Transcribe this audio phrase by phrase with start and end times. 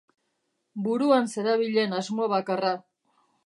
[0.87, 2.77] Buruan zerabilen asmo bakarra.